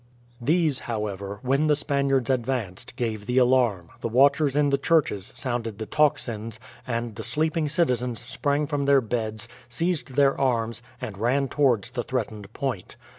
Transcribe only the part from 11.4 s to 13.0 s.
towards the threatened point.